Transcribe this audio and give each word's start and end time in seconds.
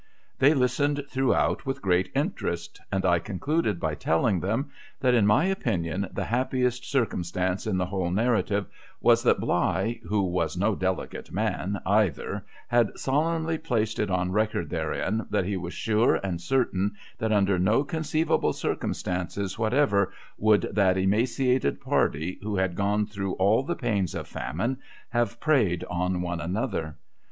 They 0.39 0.55
listened 0.55 1.05
throughout 1.09 1.63
with 1.67 1.83
great 1.83 2.09
interest, 2.15 2.81
and 2.91 3.05
I 3.05 3.19
concluded 3.19 3.79
by 3.79 3.93
telling 3.93 4.39
them, 4.39 4.71
that, 4.99 5.13
in 5.13 5.27
my 5.27 5.45
opinion, 5.45 6.09
the 6.11 6.23
happiest 6.23 6.85
circumstance 6.89 7.67
in 7.67 7.77
the 7.77 7.85
whole 7.85 8.09
narrative 8.09 8.65
was, 8.99 9.21
that 9.21 9.39
Bligh, 9.39 9.99
who 10.07 10.23
was 10.23 10.57
no 10.57 10.73
delicate 10.73 11.31
man 11.31 11.79
either, 11.85 12.43
had 12.67 12.97
solemnly 12.97 13.59
placed 13.59 13.99
it 13.99 14.09
on 14.09 14.31
record 14.31 14.71
therein 14.71 15.27
that 15.29 15.45
he 15.45 15.55
was 15.55 15.75
sure 15.75 16.15
and 16.15 16.41
certain 16.41 16.95
that 17.19 17.31
under 17.31 17.59
no 17.59 17.83
conceivable 17.83 18.53
circumstances 18.53 19.59
whatever 19.59 20.11
would 20.35 20.61
that 20.71 20.97
emaciated 20.97 21.79
party, 21.79 22.39
who 22.41 22.55
had 22.55 22.73
gone 22.73 23.05
through 23.05 23.33
all 23.33 23.61
the 23.61 23.75
pains 23.75 24.15
of 24.15 24.27
famine, 24.27 24.79
have 25.09 25.39
preyed 25.39 25.83
on 25.91 26.23
one 26.23 26.41
another. 26.41 26.95